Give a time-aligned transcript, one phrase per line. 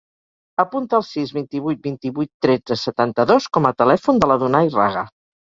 [0.61, 5.07] Apunta el sis, vint-i-vuit, vint-i-vuit, tretze, setanta-dos com a telèfon de l'Adonay Raga.